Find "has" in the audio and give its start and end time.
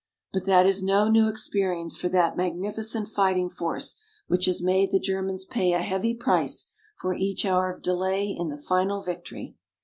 4.45-4.59